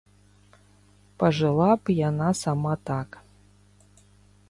Пажыла 1.19 1.69
б 1.83 1.99
яна 2.09 2.29
сама 2.43 2.73
так! 2.91 3.09